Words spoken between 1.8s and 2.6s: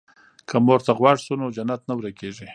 نه ورکيږي.